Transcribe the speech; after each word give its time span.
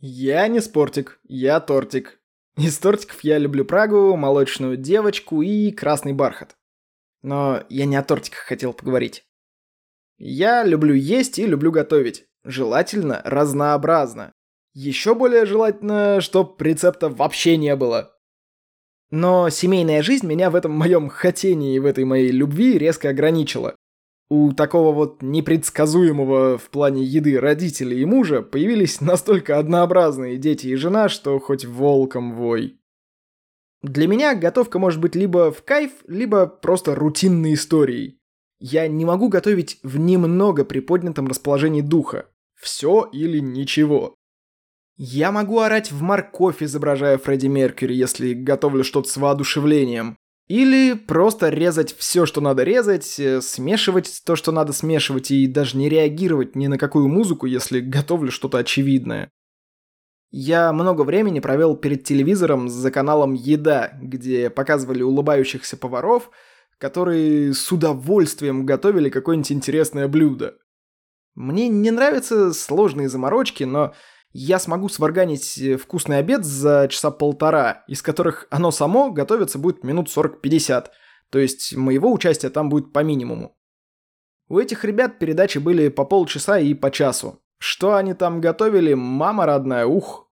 Я 0.00 0.46
не 0.46 0.60
спортик, 0.60 1.18
я 1.24 1.58
тортик. 1.58 2.20
Из 2.56 2.78
тортиков 2.78 3.22
я 3.22 3.38
люблю 3.38 3.64
Прагу, 3.64 4.16
молочную 4.16 4.76
девочку 4.76 5.42
и 5.42 5.72
красный 5.72 6.12
бархат. 6.12 6.56
Но 7.22 7.64
я 7.68 7.84
не 7.84 7.96
о 7.96 8.04
тортиках 8.04 8.40
хотел 8.40 8.72
поговорить. 8.72 9.24
Я 10.18 10.64
люблю 10.64 10.94
есть 10.94 11.38
и 11.38 11.46
люблю 11.46 11.72
готовить. 11.72 12.26
Желательно 12.44 13.22
разнообразно. 13.24 14.32
Еще 14.72 15.16
более 15.16 15.46
желательно, 15.46 16.20
чтоб 16.20 16.60
рецепта 16.62 17.08
вообще 17.08 17.56
не 17.56 17.74
было. 17.74 18.16
Но 19.10 19.50
семейная 19.50 20.02
жизнь 20.02 20.26
меня 20.26 20.50
в 20.50 20.54
этом 20.54 20.72
моем 20.72 21.08
хотении 21.08 21.74
и 21.74 21.78
в 21.80 21.86
этой 21.86 22.04
моей 22.04 22.30
любви 22.30 22.78
резко 22.78 23.08
ограничила. 23.08 23.74
У 24.30 24.52
такого 24.52 24.92
вот 24.92 25.22
непредсказуемого 25.22 26.58
в 26.58 26.68
плане 26.68 27.02
еды 27.02 27.40
родителя 27.40 27.96
и 27.96 28.04
мужа 28.04 28.42
появились 28.42 29.00
настолько 29.00 29.58
однообразные 29.58 30.36
дети 30.36 30.66
и 30.66 30.74
жена, 30.74 31.08
что 31.08 31.38
хоть 31.38 31.64
волком 31.64 32.34
вой. 32.34 32.78
Для 33.82 34.08
меня 34.08 34.34
готовка 34.34 34.78
может 34.78 35.00
быть 35.00 35.14
либо 35.14 35.52
в 35.52 35.62
кайф, 35.62 35.92
либо 36.06 36.46
просто 36.46 36.94
рутинной 36.94 37.54
историей. 37.54 38.18
Я 38.60 38.88
не 38.88 39.04
могу 39.04 39.28
готовить 39.28 39.78
в 39.84 39.98
немного 39.98 40.64
приподнятом 40.64 41.28
расположении 41.28 41.80
духа. 41.80 42.26
Все 42.56 43.08
или 43.12 43.38
ничего. 43.38 44.16
Я 44.96 45.30
могу 45.30 45.60
орать 45.60 45.92
в 45.92 46.02
морковь, 46.02 46.60
изображая 46.60 47.18
Фредди 47.18 47.46
Меркьюри, 47.46 47.94
если 47.94 48.34
готовлю 48.34 48.82
что-то 48.82 49.08
с 49.08 49.16
воодушевлением. 49.16 50.18
Или 50.48 50.94
просто 50.94 51.50
резать 51.50 51.94
все, 51.96 52.24
что 52.24 52.40
надо 52.40 52.64
резать, 52.64 53.20
э, 53.20 53.42
смешивать 53.42 54.22
то, 54.24 54.34
что 54.34 54.50
надо 54.50 54.72
смешивать, 54.72 55.30
и 55.30 55.46
даже 55.46 55.76
не 55.76 55.90
реагировать 55.90 56.56
ни 56.56 56.66
на 56.68 56.78
какую 56.78 57.08
музыку, 57.08 57.44
если 57.44 57.80
готовлю 57.80 58.30
что-то 58.30 58.56
очевидное. 58.56 59.30
Я 60.30 60.72
много 60.72 61.02
времени 61.02 61.40
провел 61.40 61.76
перед 61.76 62.04
телевизором 62.04 62.70
за 62.70 62.90
каналом 62.90 63.34
«Еда», 63.34 63.92
где 64.00 64.48
показывали 64.48 65.02
улыбающихся 65.02 65.76
поваров, 65.76 66.30
которые 66.78 67.52
с 67.52 67.70
удовольствием 67.70 68.64
готовили 68.64 69.10
какое-нибудь 69.10 69.52
интересное 69.52 70.08
блюдо. 70.08 70.56
Мне 71.34 71.68
не 71.68 71.90
нравятся 71.90 72.52
сложные 72.52 73.08
заморочки, 73.08 73.64
но 73.64 73.94
я 74.32 74.58
смогу 74.58 74.88
сварганить 74.88 75.58
э, 75.58 75.76
вкусный 75.76 76.18
обед 76.18 76.44
за 76.44 76.88
часа 76.90 77.10
полтора, 77.10 77.84
из 77.88 78.02
которых 78.02 78.46
оно 78.50 78.70
само 78.70 79.10
готовится 79.10 79.58
будет 79.58 79.84
минут 79.84 80.08
40-50, 80.14 80.86
то 81.30 81.38
есть 81.38 81.74
моего 81.76 82.12
участия 82.12 82.50
там 82.50 82.68
будет 82.68 82.92
по 82.92 83.02
минимуму. 83.02 83.56
У 84.48 84.58
этих 84.58 84.84
ребят 84.84 85.18
передачи 85.18 85.58
были 85.58 85.88
по 85.88 86.04
полчаса 86.04 86.58
и 86.58 86.72
по 86.74 86.90
часу. 86.90 87.42
Что 87.58 87.96
они 87.96 88.14
там 88.14 88.40
готовили, 88.40 88.94
мама 88.94 89.46
родная, 89.46 89.84
ух. 89.84 90.30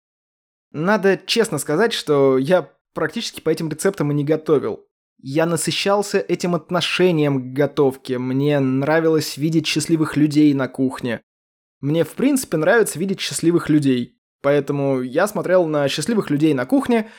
Надо 0.71 1.17
честно 1.17 1.57
сказать, 1.57 1.93
что 1.93 2.37
я 2.37 2.71
практически 2.93 3.41
по 3.41 3.49
этим 3.49 3.69
рецептам 3.69 4.11
и 4.11 4.15
не 4.15 4.23
готовил. 4.23 4.85
Я 5.21 5.45
насыщался 5.45 6.19
этим 6.19 6.55
отношением 6.55 7.41
к 7.41 7.53
готовке, 7.53 8.17
мне 8.17 8.59
нравилось 8.59 9.35
видеть 9.35 9.67
счастливых 9.67 10.15
людей 10.15 10.53
на 10.53 10.67
кухне. 10.67 11.21
Мне 11.81 12.03
в 12.03 12.13
принципе 12.13 12.57
нравится 12.57 12.99
видеть 12.99 13.19
счастливых 13.19 13.69
людей, 13.69 14.19
поэтому 14.41 15.01
я 15.01 15.27
смотрел 15.27 15.65
на 15.65 15.87
счастливых 15.87 16.29
людей 16.29 16.53
на 16.53 16.65
кухне, 16.65 17.09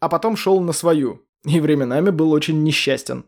а 0.00 0.08
потом 0.08 0.36
шел 0.36 0.60
на 0.60 0.72
свою, 0.72 1.26
и 1.44 1.60
временами 1.60 2.10
был 2.10 2.32
очень 2.32 2.62
несчастен. 2.62 3.24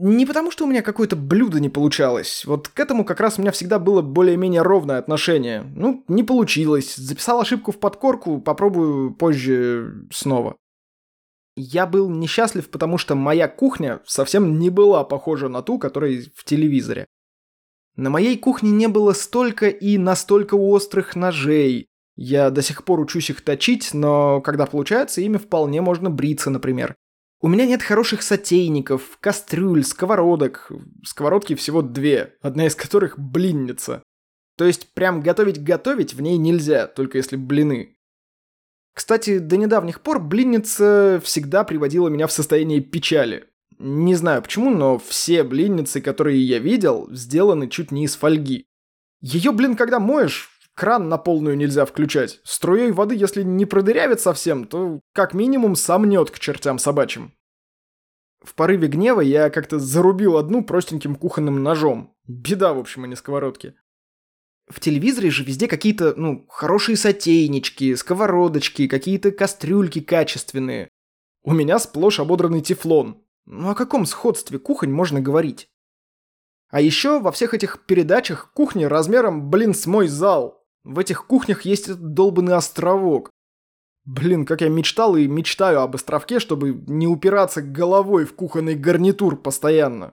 Не 0.00 0.26
потому, 0.26 0.50
что 0.50 0.64
у 0.64 0.68
меня 0.68 0.82
какое-то 0.82 1.16
блюдо 1.16 1.58
не 1.58 1.70
получалось. 1.70 2.44
Вот 2.44 2.68
к 2.68 2.78
этому 2.78 3.04
как 3.04 3.20
раз 3.20 3.38
у 3.38 3.42
меня 3.42 3.50
всегда 3.50 3.78
было 3.78 4.00
более-менее 4.00 4.62
ровное 4.62 4.98
отношение. 4.98 5.62
Ну, 5.74 6.04
не 6.06 6.22
получилось. 6.22 6.94
Записал 6.94 7.40
ошибку 7.40 7.72
в 7.72 7.80
подкорку, 7.80 8.40
попробую 8.40 9.12
позже 9.14 10.06
снова. 10.12 10.56
Я 11.56 11.86
был 11.86 12.08
несчастлив, 12.08 12.70
потому 12.70 12.98
что 12.98 13.16
моя 13.16 13.48
кухня 13.48 14.00
совсем 14.06 14.60
не 14.60 14.70
была 14.70 15.02
похожа 15.02 15.48
на 15.48 15.62
ту, 15.62 15.80
которая 15.80 16.22
в 16.36 16.44
телевизоре. 16.44 17.06
На 17.98 18.10
моей 18.10 18.38
кухне 18.38 18.70
не 18.70 18.86
было 18.86 19.12
столько 19.12 19.66
и 19.66 19.98
настолько 19.98 20.54
острых 20.54 21.16
ножей. 21.16 21.88
Я 22.14 22.50
до 22.50 22.62
сих 22.62 22.84
пор 22.84 23.00
учусь 23.00 23.30
их 23.30 23.40
точить, 23.40 23.92
но 23.92 24.40
когда 24.40 24.66
получается, 24.66 25.20
ими 25.20 25.36
вполне 25.36 25.80
можно 25.80 26.08
бриться, 26.08 26.48
например. 26.48 26.94
У 27.40 27.48
меня 27.48 27.66
нет 27.66 27.82
хороших 27.82 28.22
сотейников, 28.22 29.18
кастрюль, 29.18 29.82
сковородок. 29.82 30.70
Сковородки 31.04 31.56
всего 31.56 31.82
две, 31.82 32.36
одна 32.40 32.66
из 32.66 32.76
которых 32.76 33.18
блинница. 33.18 34.04
То 34.56 34.64
есть 34.64 34.94
прям 34.94 35.20
готовить-готовить 35.20 36.14
в 36.14 36.22
ней 36.22 36.38
нельзя, 36.38 36.86
только 36.86 37.18
если 37.18 37.34
блины. 37.34 37.96
Кстати, 38.94 39.38
до 39.38 39.56
недавних 39.56 40.02
пор 40.02 40.20
блинница 40.20 41.20
всегда 41.24 41.64
приводила 41.64 42.06
меня 42.06 42.28
в 42.28 42.32
состояние 42.32 42.80
печали. 42.80 43.48
Не 43.78 44.16
знаю 44.16 44.42
почему, 44.42 44.70
но 44.70 44.98
все 44.98 45.44
блинницы, 45.44 46.00
которые 46.00 46.42
я 46.42 46.58
видел, 46.58 47.08
сделаны 47.12 47.68
чуть 47.68 47.92
не 47.92 48.04
из 48.04 48.16
фольги. 48.16 48.66
Ее, 49.20 49.52
блин, 49.52 49.76
когда 49.76 50.00
моешь, 50.00 50.50
кран 50.74 51.08
на 51.08 51.16
полную 51.16 51.56
нельзя 51.56 51.84
включать. 51.84 52.40
Струей 52.44 52.90
воды, 52.90 53.14
если 53.14 53.42
не 53.42 53.66
продырявит 53.66 54.20
совсем, 54.20 54.66
то 54.66 55.00
как 55.12 55.32
минимум 55.32 55.76
сомнет 55.76 56.30
к 56.30 56.38
чертям 56.38 56.78
собачьим. 56.78 57.32
В 58.40 58.54
порыве 58.54 58.88
гнева 58.88 59.20
я 59.20 59.50
как-то 59.50 59.78
зарубил 59.78 60.36
одну 60.36 60.64
простеньким 60.64 61.16
кухонным 61.16 61.62
ножом. 61.62 62.14
Беда, 62.26 62.72
в 62.72 62.78
общем, 62.78 63.04
а 63.04 63.06
не 63.06 63.16
сковородки. 63.16 63.74
В 64.68 64.80
телевизоре 64.80 65.30
же 65.30 65.44
везде 65.44 65.66
какие-то, 65.66 66.14
ну, 66.16 66.46
хорошие 66.48 66.96
сотейнички, 66.96 67.94
сковородочки, 67.94 68.86
какие-то 68.86 69.30
кастрюльки 69.30 70.00
качественные. 70.00 70.88
У 71.42 71.52
меня 71.52 71.78
сплошь 71.78 72.20
ободранный 72.20 72.60
тефлон. 72.60 73.22
Ну 73.50 73.70
о 73.70 73.74
каком 73.74 74.04
сходстве 74.04 74.58
кухонь 74.58 74.92
можно 74.92 75.22
говорить? 75.22 75.70
А 76.70 76.82
еще 76.82 77.18
во 77.18 77.32
всех 77.32 77.54
этих 77.54 77.86
передачах 77.86 78.52
кухни 78.52 78.84
размером, 78.84 79.48
блин, 79.48 79.72
с 79.72 79.86
мой 79.86 80.06
зал. 80.06 80.62
В 80.84 80.98
этих 80.98 81.26
кухнях 81.26 81.62
есть 81.62 81.84
этот 81.88 82.12
долбанный 82.12 82.54
островок. 82.54 83.30
Блин, 84.04 84.44
как 84.44 84.60
я 84.60 84.68
мечтал 84.68 85.16
и 85.16 85.26
мечтаю 85.26 85.80
об 85.80 85.94
островке, 85.94 86.40
чтобы 86.40 86.74
не 86.86 87.06
упираться 87.06 87.62
головой 87.62 88.26
в 88.26 88.34
кухонный 88.34 88.74
гарнитур 88.74 89.40
постоянно. 89.40 90.12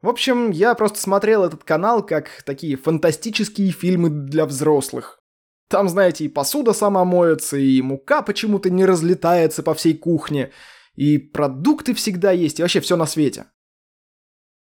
В 0.00 0.08
общем, 0.08 0.50
я 0.50 0.74
просто 0.74 0.98
смотрел 0.98 1.44
этот 1.44 1.62
канал 1.62 2.04
как 2.04 2.42
такие 2.44 2.76
фантастические 2.76 3.70
фильмы 3.70 4.10
для 4.10 4.46
взрослых. 4.46 5.20
Там, 5.68 5.88
знаете, 5.88 6.24
и 6.24 6.28
посуда 6.28 6.72
сама 6.72 7.04
моется, 7.04 7.56
и 7.56 7.80
мука 7.82 8.22
почему-то 8.22 8.68
не 8.68 8.84
разлетается 8.84 9.62
по 9.62 9.74
всей 9.74 9.96
кухне, 9.96 10.50
и 10.94 11.18
продукты 11.18 11.94
всегда 11.94 12.32
есть, 12.32 12.58
и 12.58 12.62
вообще 12.62 12.80
все 12.80 12.96
на 12.96 13.06
свете. 13.06 13.46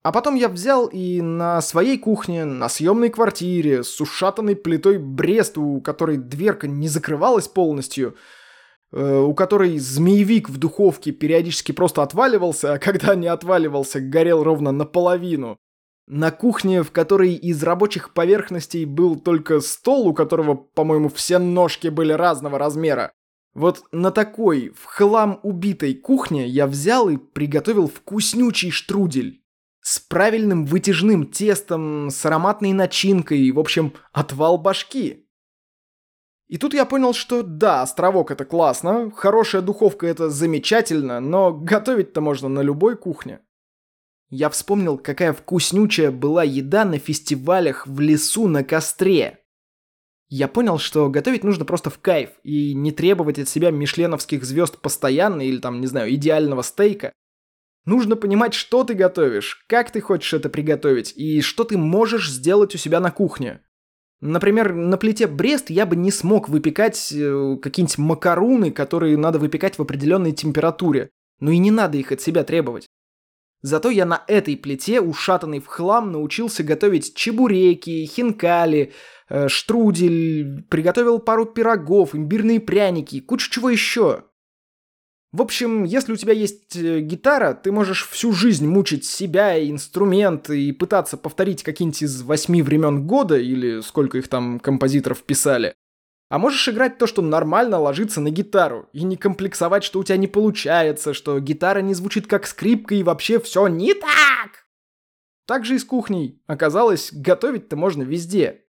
А 0.06 0.12
потом 0.12 0.36
я 0.36 0.50
взял 0.50 0.86
и 0.86 1.20
на 1.20 1.62
своей 1.62 1.98
кухне, 1.98 2.46
на 2.46 2.70
съемной 2.70 3.10
квартире, 3.10 3.84
с 3.84 4.00
ушатанной 4.00 4.56
плитой 4.56 5.00
Брест, 5.00 5.58
у 5.58 5.82
которой 5.82 6.18
дверка 6.18 6.68
не 6.68 6.88
закрывалась 6.88 7.48
полностью, 7.48 8.16
э, 8.92 9.18
у 9.18 9.34
которой 9.34 9.80
змеевик 9.80 10.48
в 10.48 10.58
духовке 10.58 11.12
периодически 11.12 11.72
просто 11.72 12.04
отваливался, 12.04 12.74
а 12.74 12.78
когда 12.78 13.16
не 13.16 13.26
отваливался, 13.26 14.00
горел 14.00 14.44
ровно 14.44 14.72
наполовину. 14.72 15.58
На 16.08 16.30
кухне, 16.30 16.84
в 16.84 16.92
которой 16.92 17.34
из 17.34 17.64
рабочих 17.64 18.14
поверхностей 18.14 18.86
был 18.86 19.16
только 19.16 19.60
стол, 19.60 20.10
у 20.10 20.14
которого, 20.14 20.54
по-моему, 20.54 21.10
все 21.10 21.40
ножки 21.40 21.88
были 21.88 22.14
разного 22.14 22.60
размера. 22.60 23.12
Вот 23.56 23.86
на 23.94 24.12
такой, 24.12 24.74
в 24.76 24.84
хлам 24.84 25.40
убитой 25.42 25.96
кухне 25.96 26.46
я 26.46 26.68
взял 26.68 27.10
и 27.10 27.16
приготовил 27.16 27.88
вкуснючий 27.88 28.70
штрудель. 28.70 29.42
С 29.80 30.00
правильным 30.00 30.66
вытяжным 30.66 31.26
тестом, 31.28 32.10
с 32.10 32.26
ароматной 32.26 32.74
начинкой, 32.74 33.50
в 33.52 33.60
общем, 33.60 33.94
отвал 34.12 34.58
башки. 34.58 35.26
И 36.48 36.58
тут 36.58 36.74
я 36.74 36.86
понял, 36.86 37.14
что 37.14 37.44
да, 37.44 37.82
островок 37.82 38.30
это 38.30 38.44
классно, 38.44 39.10
хорошая 39.10 39.62
духовка 39.62 40.06
это 40.06 40.30
замечательно, 40.30 41.22
но 41.22 41.54
готовить-то 41.54 42.20
можно 42.20 42.50
на 42.50 42.60
любой 42.60 42.98
кухне. 42.98 43.40
Я 44.28 44.50
вспомнил, 44.50 44.98
какая 44.98 45.32
вкуснючая 45.32 46.12
была 46.12 46.44
еда 46.44 46.84
на 46.84 47.00
фестивалях 47.00 47.88
в 47.88 48.00
лесу 48.02 48.48
на 48.48 48.64
костре. 48.64 49.45
Я 50.30 50.48
понял, 50.48 50.80
что 50.80 51.10
готовить 51.10 51.44
нужно 51.44 51.66
просто 51.66 51.90
в 51.90 52.00
кайф 52.00 52.32
и 52.44 52.74
не 52.74 52.92
требовать 52.92 53.38
от 53.38 53.48
себя 53.48 53.72
мишленовских 53.72 54.44
звезд 54.44 54.80
постоянно 54.80 55.42
или 55.42 55.58
там, 55.58 55.82
не 55.82 55.88
знаю, 55.88 56.14
идеального 56.14 56.64
стейка. 56.64 57.14
Нужно 57.86 58.16
понимать, 58.16 58.56
что 58.56 58.84
ты 58.84 58.96
готовишь, 58.96 59.64
как 59.68 59.92
ты 59.92 60.02
хочешь 60.02 60.34
это 60.34 60.50
приготовить 60.50 61.14
и 61.16 61.42
что 61.42 61.64
ты 61.64 61.78
можешь 61.78 62.32
сделать 62.32 62.74
у 62.74 62.80
себя 62.80 63.00
на 63.00 63.12
кухне. 63.12 63.62
Например, 64.22 64.74
на 64.74 64.98
плите 64.98 65.28
Брест 65.28 65.70
я 65.70 65.86
бы 65.86 65.96
не 65.96 66.10
смог 66.10 66.50
выпекать 66.50 67.12
э, 67.12 67.58
какие-нибудь 67.62 67.98
макаруны, 68.00 68.72
которые 68.72 69.18
надо 69.18 69.38
выпекать 69.38 69.78
в 69.78 69.82
определенной 69.84 70.32
температуре. 70.32 71.12
Ну 71.40 71.52
и 71.52 71.60
не 71.60 71.70
надо 71.70 71.98
их 71.98 72.12
от 72.12 72.22
себя 72.22 72.44
требовать. 72.44 72.88
Зато 73.62 73.90
я 73.90 74.06
на 74.06 74.24
этой 74.28 74.58
плите, 74.58 75.02
ушатанный 75.02 75.60
в 75.60 75.68
хлам, 75.68 76.12
научился 76.12 76.64
готовить 76.64 77.16
чебуреки, 77.16 78.06
хинкали, 78.06 78.94
э, 79.30 79.48
штрудель, 79.48 80.64
приготовил 80.70 81.20
пару 81.20 81.46
пирогов, 81.46 82.14
имбирные 82.14 82.60
пряники, 82.60 83.20
кучу 83.20 83.50
чего 83.50 83.70
еще. 83.70 84.26
В 85.36 85.42
общем, 85.42 85.84
если 85.84 86.14
у 86.14 86.16
тебя 86.16 86.32
есть 86.32 86.78
э, 86.78 87.02
гитара, 87.02 87.54
ты 87.54 87.72
можешь 87.72 88.08
всю 88.08 88.32
жизнь 88.32 88.66
мучить 88.68 89.04
себя 89.04 89.58
и 89.58 89.70
инструменты 89.70 90.62
и 90.62 90.72
пытаться 90.72 91.18
повторить 91.18 91.62
какие-нибудь 91.62 92.04
из 92.04 92.22
восьми 92.22 92.62
времен 92.62 93.06
года 93.06 93.38
или 93.38 93.82
сколько 93.82 94.18
их 94.18 94.30
там 94.30 94.62
композиторов 94.62 95.24
писали. 95.24 95.74
А 96.30 96.40
можешь 96.40 96.68
играть 96.68 96.98
то, 96.98 97.06
что 97.06 97.22
нормально 97.22 97.80
ложится 97.80 98.20
на 98.20 98.32
гитару, 98.32 98.90
и 98.94 99.04
не 99.04 99.16
комплексовать, 99.16 99.84
что 99.84 100.00
у 100.00 100.04
тебя 100.04 100.18
не 100.18 100.28
получается, 100.28 101.14
что 101.14 101.40
гитара 101.40 101.82
не 101.82 101.94
звучит 101.94 102.26
как 102.26 102.48
скрипка 102.48 102.96
и 102.96 103.04
вообще 103.04 103.40
все 103.40 103.68
не 103.68 103.94
так. 103.94 104.66
Так 105.46 105.66
же 105.66 105.76
и 105.76 105.80
с 105.80 105.86
кухней. 105.86 106.42
Оказалось, 106.48 107.12
готовить-то 107.14 107.76
можно 107.76 108.02
везде. 108.02 108.64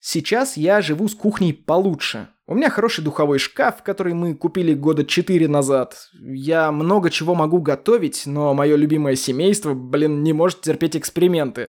Сейчас 0.00 0.56
я 0.56 0.82
живу 0.82 1.08
с 1.08 1.14
кухней 1.14 1.54
получше. 1.54 2.28
У 2.46 2.54
меня 2.54 2.68
хороший 2.68 3.04
духовой 3.04 3.38
шкаф, 3.38 3.82
который 3.82 4.12
мы 4.12 4.34
купили 4.34 4.74
года 4.74 5.04
4 5.04 5.46
назад. 5.48 6.08
Я 6.12 6.72
много 6.72 7.08
чего 7.08 7.34
могу 7.34 7.60
готовить, 7.60 8.24
но 8.26 8.52
мое 8.54 8.76
любимое 8.76 9.14
семейство, 9.14 9.72
блин, 9.72 10.22
не 10.22 10.32
может 10.32 10.60
терпеть 10.60 10.96
эксперименты. 10.96 11.66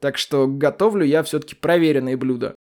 Так 0.00 0.18
что 0.18 0.46
готовлю 0.46 1.04
я 1.04 1.22
все-таки 1.22 1.54
проверенные 1.54 2.16
блюда. 2.16 2.54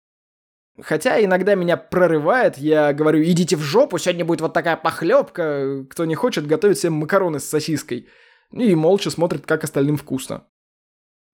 Хотя 0.83 1.23
иногда 1.23 1.55
меня 1.55 1.77
прорывает, 1.77 2.59
я 2.59 2.93
говорю, 2.93 3.23
идите 3.23 3.57
в 3.57 3.61
жопу, 3.61 3.99
сегодня 3.99 4.25
будет 4.25 4.41
вот 4.41 4.53
такая 4.53 4.77
похлебка, 4.77 5.85
кто 5.91 6.05
не 6.05 6.15
хочет, 6.15 6.47
готовить 6.47 6.79
себе 6.79 6.91
макароны 6.91 7.41
с 7.41 7.45
сосиской. 7.45 8.09
И 8.53 8.75
молча 8.75 9.11
смотрит, 9.11 9.47
как 9.47 9.65
остальным 9.65 9.97
вкусно. 9.97 10.47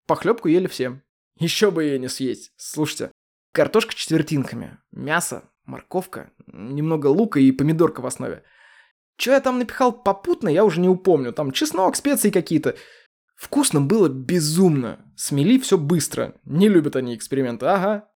Похлебку 0.07 0.49
ели 0.49 0.67
все. 0.67 1.01
Еще 1.39 1.71
бы 1.71 1.85
ее 1.85 1.99
не 1.99 2.09
съесть. 2.09 2.53
Слушайте, 2.57 3.11
картошка 3.53 3.95
четвертинками, 3.95 4.79
мясо, 4.91 5.45
морковка, 5.65 6.31
немного 6.47 7.07
лука 7.07 7.41
и 7.41 7.53
помидорка 7.53 8.01
в 8.01 8.07
основе. 8.07 8.43
Че 9.17 9.33
я 9.33 9.41
там 9.41 9.59
напихал 9.59 9.93
попутно, 9.93 10.49
я 10.49 10.65
уже 10.65 10.81
не 10.81 10.89
упомню. 10.89 11.33
Там 11.33 11.53
чеснок, 11.53 11.97
специи 11.97 12.31
какие-то. 12.31 12.77
Вкусно 13.35 13.81
было 13.81 14.09
безумно. 14.09 15.11
Смели 15.17 15.59
все 15.59 15.79
быстро. 15.79 16.35
Не 16.45 16.69
любят 16.69 16.97
они 16.97 17.15
эксперименты, 17.15 17.67
ага. 17.67 18.09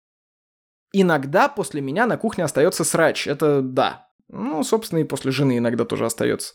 Иногда 0.93 1.49
после 1.49 1.81
меня 1.81 2.07
на 2.07 2.17
кухне 2.17 2.45
остается 2.45 2.85
срач, 2.85 3.27
это 3.27 3.63
да. 3.63 4.09
Ну, 4.29 4.63
собственно, 4.63 5.01
и 5.01 5.05
после 5.05 5.31
жены 5.31 5.59
иногда 5.59 5.85
тоже 5.85 6.07
остается. 6.07 6.55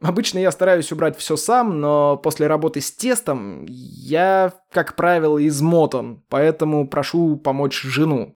Обычно 0.00 0.38
я 0.38 0.50
стараюсь 0.52 0.92
убрать 0.92 1.16
все 1.16 1.36
сам, 1.36 1.80
но 1.80 2.16
после 2.16 2.46
работы 2.46 2.80
с 2.80 2.92
тестом 2.92 3.64
я, 3.68 4.52
как 4.70 4.96
правило, 4.96 5.44
измотан, 5.46 6.24
поэтому 6.28 6.88
прошу 6.88 7.36
помочь 7.36 7.80
жену. 7.82 8.36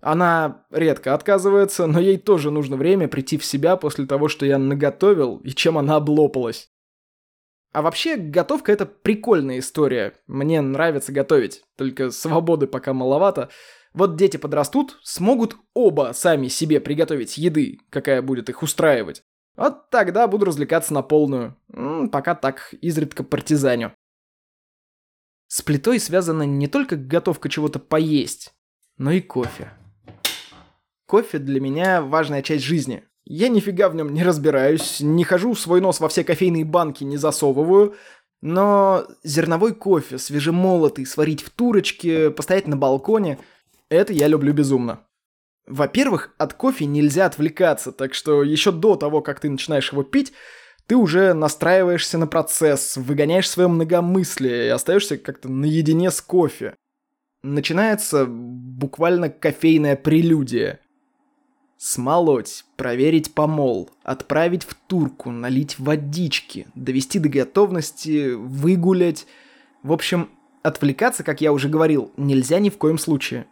Она 0.00 0.64
редко 0.70 1.14
отказывается, 1.14 1.86
но 1.86 1.98
ей 1.98 2.18
тоже 2.18 2.50
нужно 2.50 2.76
время 2.76 3.08
прийти 3.08 3.38
в 3.38 3.44
себя 3.44 3.76
после 3.76 4.06
того, 4.06 4.28
что 4.28 4.46
я 4.46 4.58
наготовил 4.58 5.38
и 5.38 5.50
чем 5.50 5.78
она 5.78 5.96
облопалась. 5.96 6.70
А 7.72 7.82
вообще, 7.82 8.16
готовка 8.16 8.72
это 8.72 8.86
прикольная 8.86 9.58
история. 9.58 10.14
Мне 10.26 10.60
нравится 10.60 11.12
готовить, 11.12 11.62
только 11.76 12.10
свободы 12.10 12.66
пока 12.66 12.94
маловато, 12.94 13.50
вот 13.96 14.16
дети 14.16 14.36
подрастут, 14.36 15.00
смогут 15.02 15.56
оба 15.72 16.10
сами 16.12 16.48
себе 16.48 16.80
приготовить 16.80 17.38
еды, 17.38 17.80
какая 17.88 18.20
будет 18.20 18.50
их 18.50 18.62
устраивать. 18.62 19.22
Вот 19.56 19.88
тогда 19.88 20.28
буду 20.28 20.44
развлекаться 20.44 20.92
на 20.92 21.00
полную. 21.00 21.56
М 21.72 22.04
-м, 22.04 22.08
пока 22.10 22.34
так, 22.34 22.74
изредка 22.82 23.24
партизаню. 23.24 23.94
С 25.48 25.62
плитой 25.62 25.98
связана 25.98 26.42
не 26.42 26.68
только 26.68 26.96
готовка 26.96 27.48
чего-то 27.48 27.78
поесть, 27.78 28.52
но 28.98 29.12
и 29.12 29.22
кофе. 29.22 29.72
Кофе 31.06 31.38
для 31.38 31.58
меня 31.58 32.02
важная 32.02 32.42
часть 32.42 32.64
жизни. 32.64 33.02
Я 33.24 33.48
нифига 33.48 33.88
в 33.88 33.94
нем 33.94 34.12
не 34.12 34.22
разбираюсь, 34.22 35.00
не 35.00 35.24
хожу 35.24 35.54
свой 35.54 35.80
нос 35.80 36.00
во 36.00 36.08
все 36.08 36.22
кофейные 36.22 36.66
банки 36.66 37.02
не 37.02 37.16
засовываю, 37.16 37.96
но 38.42 39.06
зерновой 39.22 39.74
кофе, 39.74 40.18
свежемолотый, 40.18 41.06
сварить 41.06 41.42
в 41.42 41.48
турочке, 41.48 42.30
постоять 42.30 42.66
на 42.66 42.76
балконе– 42.76 43.38
это 43.88 44.12
я 44.12 44.28
люблю 44.28 44.52
безумно. 44.52 45.00
Во-первых, 45.66 46.34
от 46.38 46.54
кофе 46.54 46.86
нельзя 46.86 47.26
отвлекаться, 47.26 47.90
так 47.90 48.14
что 48.14 48.42
еще 48.42 48.70
до 48.70 48.96
того, 48.96 49.20
как 49.20 49.40
ты 49.40 49.50
начинаешь 49.50 49.92
его 49.92 50.04
пить, 50.04 50.32
ты 50.86 50.94
уже 50.94 51.34
настраиваешься 51.34 52.18
на 52.18 52.28
процесс, 52.28 52.96
выгоняешь 52.96 53.50
свое 53.50 53.68
многомыслие 53.68 54.66
и 54.66 54.70
остаешься 54.70 55.18
как-то 55.18 55.48
наедине 55.48 56.12
с 56.12 56.20
кофе. 56.20 56.74
Начинается 57.42 58.26
буквально 58.26 59.28
кофейная 59.28 59.96
прелюдия. 59.96 60.80
Смолоть, 61.78 62.64
проверить 62.76 63.34
помол, 63.34 63.90
отправить 64.02 64.64
в 64.64 64.74
турку, 64.74 65.30
налить 65.30 65.78
водички, 65.78 66.68
довести 66.74 67.18
до 67.18 67.28
готовности, 67.28 68.32
выгулять. 68.32 69.26
В 69.82 69.92
общем, 69.92 70.30
отвлекаться, 70.62 71.22
как 71.22 71.40
я 71.40 71.52
уже 71.52 71.68
говорил, 71.68 72.12
нельзя 72.16 72.60
ни 72.60 72.70
в 72.70 72.78
коем 72.78 72.98
случае. 72.98 73.46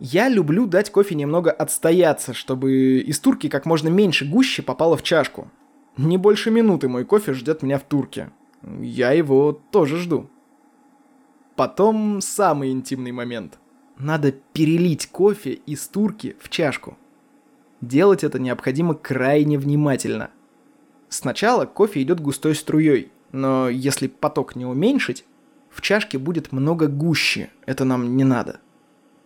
Я 0.00 0.28
люблю 0.28 0.66
дать 0.66 0.90
кофе 0.90 1.14
немного 1.14 1.50
отстояться, 1.50 2.32
чтобы 2.32 2.98
из 3.00 3.18
турки 3.18 3.48
как 3.48 3.66
можно 3.66 3.88
меньше 3.88 4.24
гуще 4.24 4.62
попало 4.62 4.96
в 4.96 5.02
чашку. 5.02 5.50
Не 5.96 6.16
больше 6.16 6.50
минуты 6.52 6.88
мой 6.88 7.04
кофе 7.04 7.32
ждет 7.32 7.62
меня 7.62 7.78
в 7.78 7.82
турке. 7.82 8.30
Я 8.80 9.10
его 9.10 9.52
тоже 9.52 9.96
жду. 9.96 10.30
Потом 11.56 12.20
самый 12.20 12.70
интимный 12.70 13.10
момент. 13.10 13.58
Надо 13.98 14.30
перелить 14.30 15.08
кофе 15.08 15.54
из 15.54 15.88
турки 15.88 16.36
в 16.38 16.48
чашку. 16.48 16.96
Делать 17.80 18.22
это 18.22 18.38
необходимо 18.38 18.94
крайне 18.94 19.58
внимательно. 19.58 20.30
Сначала 21.08 21.66
кофе 21.66 22.02
идет 22.02 22.20
густой 22.20 22.54
струей, 22.54 23.10
но 23.32 23.68
если 23.68 24.06
поток 24.06 24.54
не 24.54 24.66
уменьшить, 24.66 25.24
в 25.70 25.80
чашке 25.80 26.18
будет 26.18 26.52
много 26.52 26.86
гуще, 26.86 27.50
это 27.66 27.84
нам 27.84 28.16
не 28.16 28.22
надо. 28.24 28.60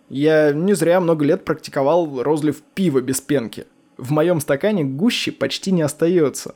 Я 0.08 0.52
не 0.52 0.74
зря 0.74 1.00
много 1.00 1.24
лет 1.24 1.44
практиковал 1.44 2.22
розлив 2.22 2.62
пива 2.74 3.00
без 3.00 3.20
пенки. 3.20 3.66
В 3.96 4.10
моем 4.10 4.40
стакане 4.40 4.84
гуще 4.84 5.32
почти 5.32 5.72
не 5.72 5.82
остается. 5.82 6.54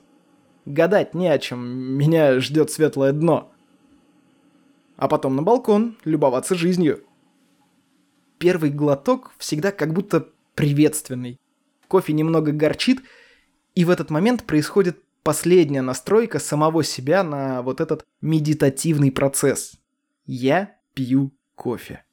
Гадать 0.65 1.15
не 1.15 1.29
о 1.29 1.39
чем, 1.39 1.65
меня 1.97 2.41
ждет 2.41 2.71
светлое 2.71 3.13
дно. 3.13 3.53
А 4.97 5.09
потом 5.09 5.37
на 5.37 5.43
балкон, 5.43 5.97
любоваться 6.05 6.55
жизнью. 6.55 7.05
Первый 8.39 8.71
глоток 8.71 9.33
всегда 9.39 9.71
как 9.71 9.93
будто 9.93 10.29
приветственный. 10.55 11.39
Кофе 11.89 12.13
немного 12.13 12.53
горчит, 12.53 13.03
и 13.75 13.85
в 13.85 13.91
этот 13.91 14.11
момент 14.11 14.45
происходит 14.45 15.01
последняя 15.23 15.83
настройка 15.83 16.39
самого 16.39 16.83
себя 16.83 17.23
на 17.23 17.63
вот 17.63 17.81
этот 17.81 18.05
медитативный 18.21 19.13
процесс. 19.13 19.77
Я 20.27 20.77
пью 20.95 21.33
кофе. 21.55 22.05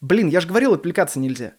Блин, 0.00 0.28
я 0.28 0.40
же 0.40 0.48
говорил, 0.48 0.74
отвлекаться 0.74 1.18
нельзя. 1.18 1.56